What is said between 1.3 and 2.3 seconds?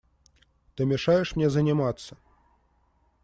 мне заниматься.